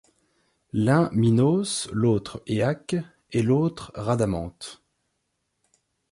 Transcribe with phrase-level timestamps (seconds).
[0.73, 2.95] L’un Minos, l’autre Éaque,
[3.31, 4.81] et l’autre Rhadamante